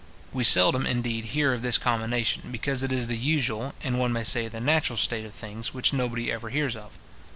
[0.33, 4.23] We seldom, indeed, hear of this combination, because it is the usual, and, one may
[4.23, 6.97] say, the natural state of things, which nobody ever hears of.